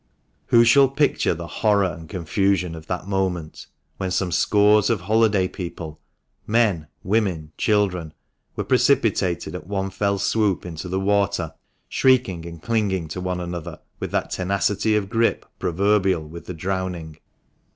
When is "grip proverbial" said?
15.07-16.27